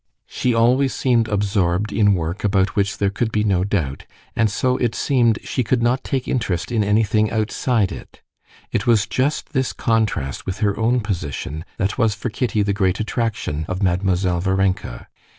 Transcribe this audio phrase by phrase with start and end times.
[0.25, 4.75] She always seemed absorbed in work about which there could be no doubt, and so
[4.77, 8.23] it seemed she could not take interest in anything outside it.
[8.71, 12.99] It was just this contrast with her own position that was for Kitty the great
[12.99, 15.07] attraction of Mademoiselle Varenka.